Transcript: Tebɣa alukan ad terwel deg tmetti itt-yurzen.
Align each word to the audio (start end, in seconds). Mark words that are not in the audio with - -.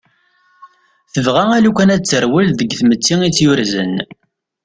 Tebɣa 1.13 1.43
alukan 1.57 1.93
ad 1.95 2.03
terwel 2.03 2.49
deg 2.59 2.71
tmetti 2.79 3.15
itt-yurzen. 3.27 3.93